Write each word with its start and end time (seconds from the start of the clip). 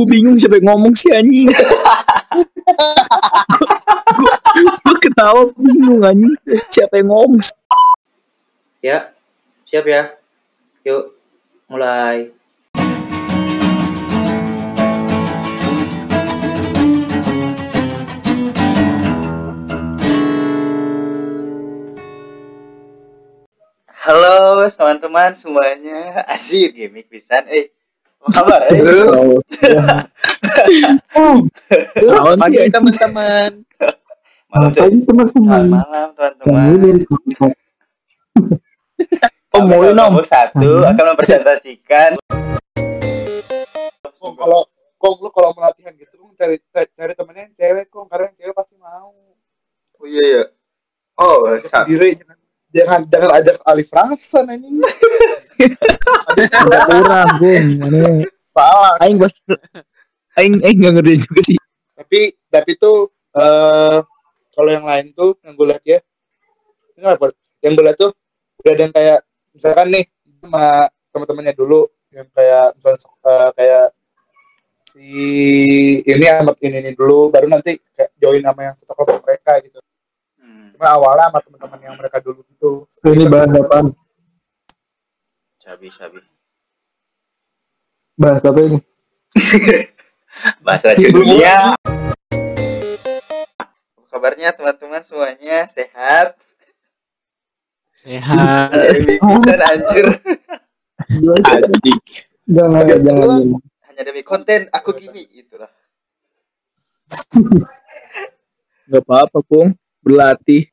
gue 0.00 0.08
bingung 0.16 0.40
siapa 0.40 0.56
yang 0.56 0.72
ngomong 0.72 0.96
sih 0.96 1.12
anjing 1.12 1.44
gue 4.80 4.96
ketawa 4.96 5.52
bingung 5.60 6.00
anjing 6.00 6.32
siapa 6.72 7.04
yang 7.04 7.12
ngomong 7.12 7.36
sih? 7.36 7.52
Ya, 8.80 9.12
siap 9.68 9.84
ya. 9.84 10.16
Yuk, 10.88 11.12
mulai. 11.68 12.32
Halo 24.00 24.64
teman-teman 24.64 25.36
semuanya. 25.36 26.24
Asik 26.24 26.72
gimmick 26.72 27.12
pisan. 27.12 27.44
Eh, 27.52 27.68
apa 28.20 28.28
kabar? 28.36 28.60
Eh? 28.68 28.76
Tahun 31.96 32.36
Pagi 32.36 32.56
sih 32.60 32.68
teman-teman. 32.68 33.50
Malam 34.50 34.70
teman-teman? 34.76 35.64
Malam 35.72 36.08
teman-teman. 36.12 36.68
Oh, 39.50 39.66
Kami 39.66 39.90
nom. 39.96 40.14
satu 40.22 40.86
akan 40.86 41.04
mempresentasikan 41.16 42.14
Kong, 44.20 44.36
kalau 44.36 44.62
kong 45.00 45.16
lu 45.24 45.32
kalau 45.32 45.50
melatihan 45.56 45.96
gitu 45.96 46.20
kong 46.20 46.36
cari 46.36 46.60
cari, 46.70 47.16
temennya 47.16 47.48
yang 47.48 47.54
cewek 47.56 47.88
kong 47.88 48.06
karena 48.06 48.28
yang 48.30 48.36
cewek 48.36 48.54
pasti 48.54 48.76
mau 48.76 49.10
Oh 50.00 50.06
iya 50.06 50.24
ya. 50.38 50.44
Oh, 51.16 51.48
sendiri 51.56 52.20
jangan 52.70 53.08
jangan 53.08 53.30
ajak 53.40 53.56
Alif 53.64 53.90
Rafsan 53.90 54.54
ini 54.54 54.78
kurang 56.88 57.28
gue 57.40 57.56
salah. 58.50 58.94
aing 59.00 59.18
aing 60.62 60.76
nggak 60.80 60.92
ngerti 61.00 61.14
juga 61.26 61.40
sih. 61.44 61.56
Tapi 61.96 62.20
tapi 62.48 62.72
tuh 62.80 63.10
eh 63.36 63.98
kalau 64.54 64.70
yang 64.70 64.86
lain 64.86 65.12
tuh 65.14 65.38
yang 65.46 65.54
gue 65.54 65.66
lihat 65.68 65.84
ya 65.86 65.98
ini 66.98 67.06
apa? 67.06 67.32
Yang 67.64 67.72
gue 67.76 67.84
lihat 67.84 67.98
tuh 67.98 68.10
udah 68.60 68.72
ada 68.76 68.82
yang 68.84 68.94
kayak 68.94 69.18
misalkan 69.56 69.86
nih 69.88 70.04
sama 70.40 70.88
teman-temannya 71.10 71.54
dulu 71.56 71.88
yang 72.10 72.28
kayak 72.34 72.76
misalnya 72.76 72.98
eh, 73.06 73.50
kayak 73.56 73.86
si 74.90 75.06
ini 76.02 76.26
amat 76.42 76.56
ini 76.66 76.76
ini 76.82 76.90
dulu 76.98 77.30
baru 77.30 77.46
nanti 77.46 77.78
kayak 77.94 78.10
join 78.18 78.42
sama 78.42 78.60
yang 78.66 78.74
satu 78.74 78.92
kelompok 78.98 79.22
mereka 79.22 79.52
gitu. 79.62 79.78
Hmm, 80.40 80.74
cuma 80.74 80.86
awalnya 80.98 81.30
sama 81.30 81.38
teman-teman 81.46 81.80
yang 81.86 81.96
mereka 81.96 82.18
dulu 82.18 82.40
gitu. 82.50 82.70
Ini 83.06 83.24
bahas 83.30 83.54
apa? 83.54 83.78
Sabi 85.80 85.96
sabi. 85.96 86.20
Bahas 88.20 88.44
apa 88.44 88.60
ini? 88.60 88.76
Bahasa 90.60 90.92
dunia. 90.92 91.72
Apa 93.56 94.04
kabarnya 94.12 94.52
teman-teman 94.52 95.00
semuanya 95.00 95.72
sehat? 95.72 96.36
sehat 97.96 98.76
Dari 98.76 99.08
mingguan 99.08 99.56
anjir. 99.56 100.20
Jangan, 102.44 102.84
jangan. 103.00 103.40
Hanya 103.88 104.02
demi 104.04 104.20
konten 104.20 104.68
aku 104.76 104.92
gini 105.00 105.24
itulah. 105.32 105.72
nggak 108.84 109.00
apa-apa 109.06 109.40
kung 109.48 109.72
berlatih 110.04 110.68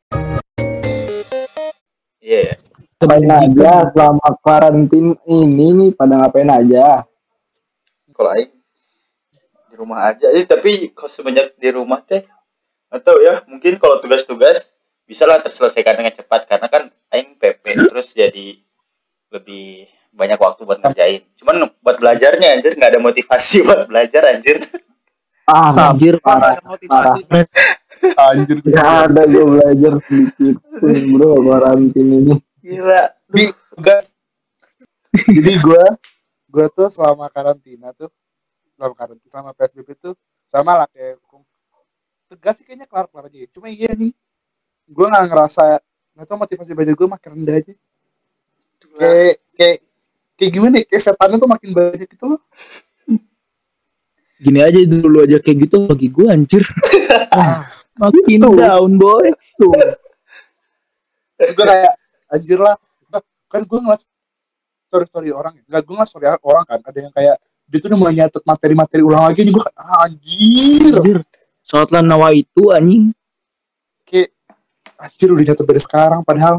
Iya 2.19 2.39
ya. 2.51 2.76
Ngapain 2.97 3.29
aja 3.29 3.85
selama 3.93 4.29
karantin 4.41 5.13
ini 5.29 5.69
nih 5.69 5.89
pada 5.93 6.17
ngapain 6.17 6.49
aja? 6.49 7.05
Kalau 8.09 8.33
aing 8.33 8.49
di 9.69 9.75
rumah 9.77 10.09
aja. 10.09 10.33
Eh, 10.33 10.49
tapi 10.49 10.89
kalau 10.97 11.05
semenjak 11.05 11.53
di 11.61 11.69
rumah 11.69 12.01
teh 12.01 12.25
atau 12.89 13.21
ya 13.21 13.45
mungkin 13.45 13.77
kalau 13.77 14.01
tugas-tugas 14.01 14.73
bisa 15.05 15.29
lah 15.29 15.37
terselesaikan 15.45 15.93
dengan 15.93 16.09
cepat 16.09 16.49
karena 16.49 16.65
kan 16.73 16.83
aing 17.13 17.37
PP 17.37 17.85
terus 17.85 18.17
jadi 18.17 18.57
lebih 19.29 19.85
banyak 20.09 20.41
waktu 20.41 20.65
buat 20.65 20.81
ngerjain. 20.81 21.21
Cuman 21.37 21.69
buat 21.85 22.01
belajarnya 22.01 22.57
anjir 22.57 22.73
nggak 22.73 22.97
ada 22.97 23.01
motivasi 23.05 23.61
buat 23.69 23.85
belajar 23.85 24.25
anjir. 24.25 24.65
Ah, 25.45 25.93
anjir 25.93 26.17
parah. 26.17 26.57
Motivasi. 26.65 27.29
anjir 28.17 28.57
Gak 28.65 29.09
ada 29.09 29.21
gue 29.29 29.45
belajar 29.45 29.93
sedikit 30.09 30.57
pun 30.81 30.97
bro 31.13 31.45
karantin 31.45 32.09
ini. 32.25 32.46
Gila. 32.67 33.03
di 33.31 33.45
tugas 33.71 34.19
jadi 35.15 35.51
gue 35.63 35.83
gue 36.51 36.65
tuh 36.75 36.87
selama 36.91 37.31
karantina 37.31 37.95
tuh 37.95 38.11
selama 38.75 38.93
karantina 38.95 39.29
selama 39.31 39.51
psbb 39.55 39.89
tuh 39.95 40.13
sama 40.43 40.83
lah 40.83 40.87
kayak 40.91 41.15
Kung. 41.27 41.47
tugas 42.27 42.59
sih 42.59 42.67
kayaknya 42.67 42.87
kelar 42.91 43.07
kelar 43.07 43.31
aja 43.31 43.37
ya. 43.39 43.47
cuma 43.55 43.71
iya 43.71 43.91
nih 43.95 44.11
gue 44.87 45.05
nggak 45.07 45.25
ngerasa 45.31 45.79
nggak 46.15 46.25
tau 46.27 46.37
motivasi 46.39 46.71
belajar 46.75 46.95
gue 46.95 47.07
makin 47.07 47.29
rendah 47.39 47.55
aja 47.55 47.73
kayak 48.99 49.35
kayak 49.55 49.77
kayak 50.35 50.51
gimana 50.51 50.75
ya 50.81 50.85
kayak 50.91 51.03
setannya 51.07 51.37
tuh 51.39 51.49
makin 51.49 51.69
banyak 51.71 52.07
gitu 52.07 52.25
loh 52.35 52.41
gini 54.37 54.59
aja 54.61 54.79
dulu 54.85 55.25
aja 55.25 55.37
kayak 55.41 55.57
gitu 55.65 55.75
bagi 55.87 56.07
gue 56.11 56.25
anjir 56.29 56.63
Ah, 57.37 57.63
makin 57.97 58.37
Tuh. 58.43 58.53
down 58.53 58.91
boy 58.99 59.27
tuh 59.57 59.73
terus 61.37 61.51
gue 61.53 61.65
kayak 61.65 61.93
anjir 62.31 62.59
lah. 62.59 62.75
Bah, 63.07 63.23
kan 63.47 63.63
gue 63.63 63.79
ngeliat 63.79 64.01
story 64.87 65.05
story 65.07 65.29
orang 65.31 65.59
ya. 65.59 65.63
Nggak 65.67 65.81
gue 65.83 65.93
ngeliat 65.95 66.09
story 66.09 66.25
orang 66.27 66.65
kan. 66.67 66.79
Ada 66.83 66.99
yang 67.07 67.13
kayak 67.13 67.35
dia 67.67 67.77
tuh 67.83 67.87
udah 67.91 67.99
mulai 67.99 68.13
nyatet 68.15 68.43
materi-materi 68.47 69.01
ulang 69.03 69.23
lagi 69.27 69.39
nih. 69.43 69.51
Gue 69.51 69.63
kayak 69.63 69.77
ah, 69.79 70.07
anjir. 70.07 70.93
Anjir. 70.95 71.19
Nawa 72.03 72.27
itu 72.31 72.63
anjing. 72.71 73.11
Kayak 74.07 74.29
anjir 74.95 75.29
udah 75.35 75.45
nyatet 75.51 75.65
dari 75.67 75.81
sekarang 75.83 76.21
padahal 76.23 76.55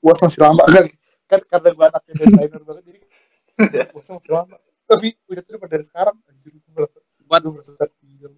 puasa 0.00 0.28
masih 0.28 0.42
lama. 0.42 0.64
Kan 0.74 0.86
kan 1.28 1.40
karena 1.44 1.68
gue 1.76 1.84
anaknya 1.84 2.12
deadliner 2.24 2.62
banget 2.64 2.84
jadi 2.88 3.00
puasa 3.92 4.16
masih 4.16 4.32
lama. 4.32 4.56
Tapi 4.88 5.12
udah 5.28 5.42
tuh 5.44 5.68
dari 5.68 5.84
sekarang. 5.84 6.16
Anjir 6.24 6.56
gue 6.56 6.72
merasa 6.72 6.98
Buat 7.28 7.40
gue 7.44 7.52
merasa 7.52 7.72
tertinggal. 7.76 8.32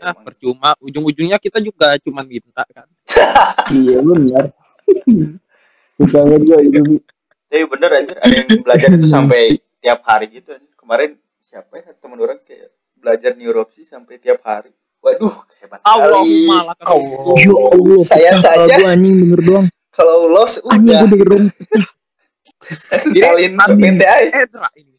Ah, 0.00 0.16
percuma. 0.16 0.72
Ujung-ujungnya 0.80 1.36
kita 1.36 1.60
juga 1.60 1.96
cuma 2.00 2.24
minta 2.24 2.64
kan. 2.72 2.88
Iya 3.76 4.04
benar. 4.04 4.52
Suka 5.94 6.18
banget 6.20 6.40
gue 6.42 6.58
itu. 6.64 6.80
Tapi 7.46 7.64
bener 7.66 7.90
anjir 7.94 8.16
ada 8.18 8.34
yang 8.34 8.62
belajar 8.62 8.88
itu 8.90 9.06
sampai 9.06 9.42
tiap 9.78 10.00
hari 10.02 10.26
gitu. 10.32 10.50
Kemarin 10.74 11.10
siapa 11.38 11.78
ya 11.78 11.94
temen 11.94 12.18
orang 12.18 12.42
kayak 12.42 12.68
belajar 12.94 13.32
neuropsi 13.32 13.84
sampai 13.84 14.18
tiap 14.18 14.42
hari. 14.42 14.74
Waduh, 14.98 15.30
hebat 15.60 15.78
sekali. 15.78 16.00
Allahumma 16.00 16.58
laka 16.66 16.82
Allah. 16.88 17.36
ya 17.36 17.52
Allah 17.52 18.00
Saya 18.02 18.30
saja. 18.40 18.74
gua 18.74 18.88
anjing 18.90 19.14
denger 19.20 19.40
doang 19.44 19.66
Kalau 19.92 20.16
los 20.26 20.52
anjing 20.64 20.96
udah 20.96 21.04
gue 21.04 21.12
denger 21.12 21.28
doang 21.28 21.46
viralin 23.06 23.52
PTI. 23.54 24.24
Edra 24.32 24.68
ini. 24.74 24.96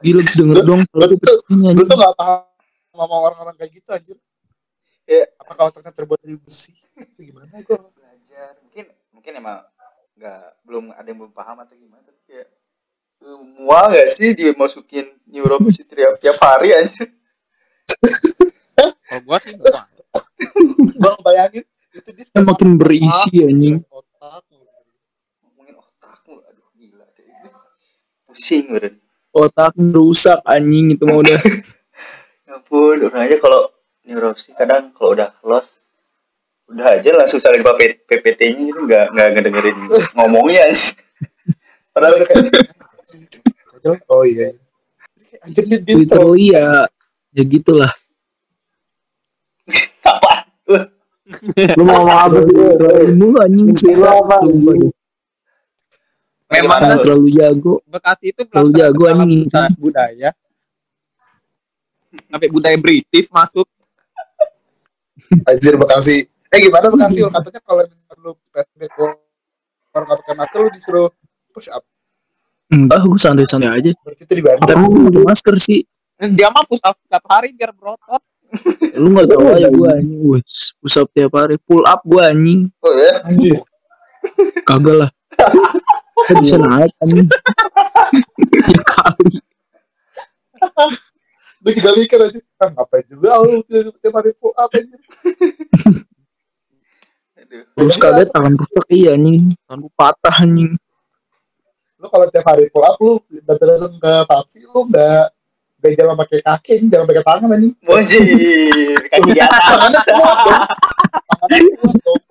gila 0.00 0.20
gue 0.22 0.32
denger 0.32 0.56
kalau 0.56 0.78
pecahnya 0.80 1.20
gue 1.44 1.68
anjing 1.68 1.86
tuh 1.86 1.96
gak 1.98 2.14
paham 2.16 2.40
sama 2.90 3.16
orang-orang 3.20 3.54
kayak 3.54 3.72
gitu 3.76 3.90
anjir 3.92 4.18
Ya. 5.04 5.26
apakah 5.36 5.68
otaknya 5.68 5.90
terbuat 5.90 6.22
dari 6.22 6.38
besi 6.38 6.70
gimana 7.18 7.58
gue 7.60 7.74
mungkin 9.20 9.36
emang 9.36 9.60
nggak 10.16 10.64
belum 10.64 10.84
ada 10.96 11.04
yang 11.04 11.20
belum 11.20 11.32
paham 11.36 11.60
atau 11.60 11.76
gimana 11.76 12.00
tapi 12.08 12.20
kayak 12.24 12.48
eh, 13.20 13.38
mual 13.60 13.92
gak 13.92 14.08
sih 14.16 14.32
dimasukin 14.32 15.12
neuropsi 15.28 15.84
tiap 15.84 16.16
tiap 16.16 16.40
hari 16.40 16.72
anjir. 16.72 17.12
Kalau 19.04 19.20
gua 19.28 19.36
sih 19.36 19.52
enggak. 19.52 19.92
gue 20.72 21.12
bayangin 21.20 21.68
itu 21.92 22.10
dia 22.16 22.24
Kan 22.32 22.48
makin 22.48 22.80
berisi 22.80 23.44
anjing 23.44 23.84
otak 23.92 24.40
Ngomongin 25.44 25.76
otakmu, 25.76 26.40
aduh 26.48 26.64
gila. 26.72 27.04
Pusing 28.24 28.72
bener. 28.72 28.96
otak 29.36 29.76
rusak 29.76 30.40
anjing 30.48 30.96
itu 30.96 31.04
mah 31.04 31.20
udah 31.20 31.36
Ya 32.48 32.56
ampun, 32.56 33.04
orang 33.04 33.28
aja 33.28 33.36
kalau 33.36 33.68
neuropsi 34.08 34.56
kadang 34.56 34.96
kalau 34.96 35.12
udah 35.12 35.36
los 35.44 35.79
udah 36.70 36.86
aja 36.94 37.10
langsung 37.12 37.38
salin 37.38 37.60
PP, 37.60 38.06
PPT-nya 38.06 38.64
itu 38.68 38.80
nggak 38.80 39.06
nggak 39.10 39.28
ngedengerin 39.34 39.76
ngomongnya 40.14 40.70
sih. 40.70 40.94
Padahal 41.90 42.22
kayak 42.22 42.46
oh 44.06 44.22
iya 44.22 44.54
anjir 45.40 45.64
dia 45.66 45.80
Twitter 45.82 46.14
terlalu- 46.14 46.30
oh 46.30 46.36
iya 46.36 46.86
ya 47.32 47.42
gitulah 47.42 47.90
apa? 50.06 50.32
Lu 51.74 51.82
mau 51.82 52.02
ngomong 52.02 52.18
apa 52.20 52.38
sih? 52.38 52.54
Anjing 53.40 53.94
lu 53.94 54.06
apa? 54.06 54.36
Sumpah 54.42 54.74
deh. 54.76 54.92
Memang 56.50 56.78
kan 56.82 56.98
terlalu 56.98 57.28
jago 57.32 57.74
Bekasi 57.86 58.24
itu 58.30 58.42
pelestarian 58.42 58.74
jago 58.90 59.02
anjing. 59.06 59.42
budaya- 59.46 59.74
budaya. 59.76 60.30
Sampai 62.26 62.48
budaya 62.48 62.76
British 62.76 63.30
masuk. 63.30 63.66
anjir 65.46 65.74
Bekasi 65.74 66.26
eh 66.50 66.58
gimana 66.58 66.86
Bekasi 66.90 67.18
Ul? 67.22 67.30
katanya 67.30 67.60
kalau 67.62 67.82
lu 68.20 68.32
PSBB 68.50 68.82
keluar 68.94 70.02
nggak 70.02 70.18
pakai 70.22 70.34
masker 70.34 70.58
lu 70.60 70.70
disuruh 70.74 71.08
push 71.54 71.70
up 71.70 71.86
Enggak, 72.70 73.02
gue 73.02 73.18
santai-santai 73.18 73.66
aja. 73.66 73.90
Berarti 73.98 74.22
itu 74.30 74.34
di 74.38 74.42
Bandung. 74.46 74.62
Tapi 74.70 74.82
gue 74.86 75.02
pakai 75.10 75.24
masker 75.26 75.54
sih. 75.58 75.82
Dia 76.38 76.54
mah 76.54 76.62
push 76.62 76.78
up 76.86 76.94
setiap 77.02 77.26
hari 77.26 77.50
biar 77.50 77.74
berotot. 77.74 78.22
Lu 78.94 79.10
gak 79.10 79.26
tau 79.26 79.42
aja 79.50 79.66
gue 79.66 79.88
anjing. 79.90 80.22
Wes, 80.30 80.70
push 80.78 81.02
up 81.02 81.10
tiap 81.10 81.34
hari. 81.34 81.58
Pull 81.66 81.82
up 81.82 81.98
gue 82.06 82.22
anjing. 82.22 82.70
Oh 82.78 82.94
ya, 82.94 83.26
Anjir. 83.26 83.58
Kagak 84.62 84.96
lah. 85.02 85.10
Kan 86.30 86.34
bisa 86.46 86.56
naik 86.62 86.94
anjing. 87.02 87.26
ya 88.70 88.82
kali. 88.86 89.34
Lu 91.66 91.68
juga 91.74 91.90
mikir 91.98 92.18
aja. 92.22 92.38
Ah, 92.62 92.70
ngapain 92.70 93.04
juga 93.10 93.34
lu 93.42 93.66
tiap 93.66 93.98
tiap 93.98 94.14
hari 94.14 94.30
pull 94.38 94.54
up 94.54 94.70
aja. 94.70 94.94
aduh. 97.50 97.66
Terus 97.74 97.96
kaget 97.98 98.28
tangan 98.30 98.54
rusak 98.54 98.86
iya 98.94 99.18
anjing. 99.18 99.50
Tangan 99.66 99.90
patah 99.98 100.36
anjing. 100.46 100.78
Lu 101.98 102.06
kalau 102.06 102.26
tiap 102.30 102.46
hari 102.46 102.70
pull 102.70 102.86
up 102.86 102.94
lu 103.02 103.18
datang 103.42 103.98
ke 103.98 104.12
taksi 104.30 104.58
lu 104.70 104.86
enggak 104.86 105.34
enggak 105.82 105.92
jalan 105.98 106.14
pakai 106.14 106.38
kaki, 106.46 106.74
jangan 106.86 107.06
pakai 107.10 107.24
tangan 107.26 107.50
anjing. 107.58 107.74
Muzir, 107.82 108.22
kaki 109.10 109.30
di 109.34 109.40
atas. 109.42 109.62
Tangannya 109.66 110.00
kuat 111.74 111.94
dong. 111.98 112.22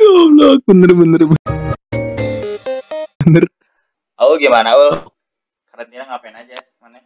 Allah, 0.00 0.52
bener-bener. 0.64 1.20
Bener. 3.20 3.44
Oh 4.16 4.34
gimana, 4.40 4.72
Ul? 4.74 5.06
Karantina 5.70 6.08
ngapain 6.08 6.34
aja? 6.34 6.56
Mana? 6.80 7.04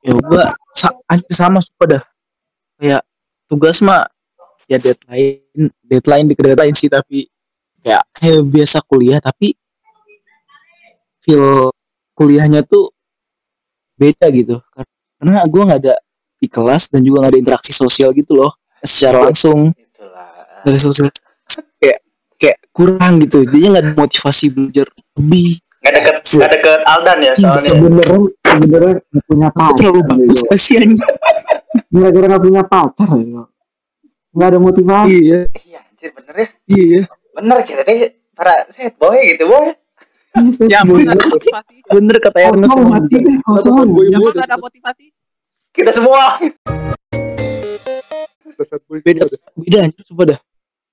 Ya 0.00 0.12
gua 0.24 0.56
sa 0.72 0.92
anjir 1.08 1.32
sama 1.32 1.60
suka 1.60 1.84
dah. 1.96 2.02
Kayak 2.80 3.04
tugas 3.48 3.80
mah 3.84 4.08
ya 4.66 4.78
deadline, 4.82 5.70
deadline 5.86 6.26
deket 6.30 6.44
deadline 6.52 6.74
sih 6.74 6.90
tapi 6.90 7.30
kayak 7.82 8.02
kayak 8.10 8.42
biasa 8.42 8.82
kuliah 8.82 9.22
tapi 9.22 9.54
feel 11.22 11.70
kuliahnya 12.18 12.66
tuh 12.66 12.90
beda 13.94 14.26
gitu 14.34 14.58
karena 15.16 15.46
gua 15.46 15.62
nggak 15.70 15.80
ada 15.86 15.94
di 16.36 16.48
kelas 16.50 16.92
dan 16.92 17.00
juga 17.00 17.24
nggak 17.24 17.32
ada 17.32 17.40
interaksi 17.40 17.72
sosial 17.72 18.10
gitu 18.12 18.36
loh 18.36 18.52
secara 18.82 19.30
langsung 19.30 19.72
Itulah. 19.72 20.62
dari 20.66 20.78
sosial 20.78 21.08
kayak 21.80 21.98
kayak 22.36 22.58
kurang 22.74 23.22
gitu 23.22 23.46
dia 23.48 23.72
nggak 23.72 23.84
ada 23.86 23.92
motivasi 23.96 24.52
belajar 24.52 24.86
lebih 25.16 25.62
Nggak 25.86 25.94
deket, 26.02 26.16
nggak 26.34 26.50
deket 26.50 26.80
Aldan 26.82 27.18
ya 27.22 27.32
soalnya. 27.38 27.62
sebenarnya 27.62 28.18
sebenarnya 28.42 28.94
nggak 29.06 29.24
punya 29.30 29.48
pacar 29.54 29.74
terlalu 29.78 30.00
bagus 30.02 30.38
anjing 30.50 30.92
nggak 31.94 32.10
kira 32.10 32.26
nggak 32.26 32.42
punya 32.42 32.62
pacar 32.66 33.08
gitu. 33.22 33.42
Nggak 34.36 34.48
ada 34.52 34.58
motivasi 34.60 35.16
iya 35.16 35.40
Iya, 35.48 35.78
anjir 35.82 36.10
bener 36.12 36.34
ya. 36.36 36.48
iya 36.68 37.00
Bener 37.32 37.56
kita 37.64 37.82
deh 37.82 37.98
para 38.32 38.54
set 38.68 38.92
boy 38.96 39.16
gitu 39.24 39.44
boy. 39.44 39.72
Ya 40.68 40.84
mana 40.84 41.16
ada 41.16 41.24
motivasi? 41.26 41.74
bener 41.88 42.16
kata 42.20 42.38
Ernest 42.44 42.76
kosong 42.76 42.88
mati 42.92 43.16
deh 43.16 43.36
Ya 44.06 44.18
mana 44.20 44.42
ada 44.44 44.56
motivasi? 44.56 45.06
Kita 45.72 45.92
semua. 45.92 46.36
Beda 49.04 49.24
beda 49.52 49.78
anjir 49.84 50.02
coba 50.08 50.22
dah 50.26 50.40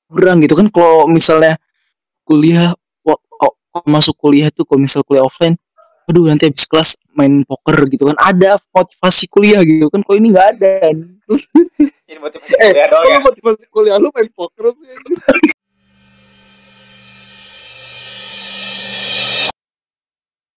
kurang 0.07 0.37
gitu 0.39 0.53
kan 0.53 0.67
kalau 0.67 1.07
misalnya 1.07 1.55
kuliah 2.23 2.75
oh, 3.03 3.19
masuk 3.83 4.15
kuliah 4.15 4.51
tuh 4.51 4.63
kalau 4.63 4.79
misal 4.79 4.99
kuliah 5.01 5.23
offline 5.23 5.55
aduh 6.09 6.27
nanti 6.27 6.51
habis 6.51 6.65
kelas 6.67 6.89
main 7.15 7.44
poker 7.47 7.77
gitu 7.88 8.11
kan 8.11 8.17
ada 8.19 8.59
motivasi 8.75 9.25
kuliah 9.31 9.61
gitu 9.63 9.88
kan 9.88 10.01
kalau 10.03 10.17
ini 10.19 10.27
nggak 10.33 10.47
ada 10.59 10.73
Ini 12.13 12.19
motivasi 12.21 12.53
kuliah 12.53 12.88
doang 12.91 13.09
ya. 13.09 13.19
Motivasi 13.23 13.65
kuliah 13.73 13.95
lu 13.97 14.09
main 14.13 14.29
poker 14.29 14.69
sih. 14.75 14.91